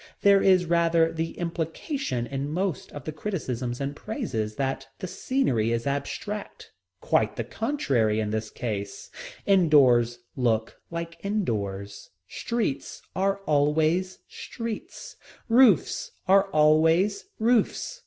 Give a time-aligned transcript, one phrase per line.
[0.23, 5.71] There is rather the implication in most of the criticisms and praises that the scenery
[5.71, 6.71] is abstract.
[7.01, 9.11] Quite the contrary is the case.
[9.45, 12.09] Indoors looks like indoors.
[12.27, 15.17] Streets are always streets,
[15.47, 17.99] roofs are always roofs.